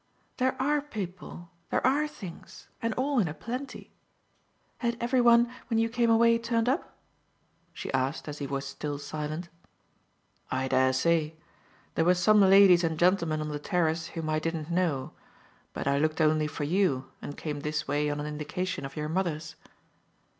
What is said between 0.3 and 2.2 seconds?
"There ARE people, there ARE